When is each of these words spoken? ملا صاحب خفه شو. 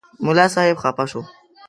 ملا 0.23 0.45
صاحب 0.55 0.77
خفه 0.81 1.05
شو. 1.11 1.21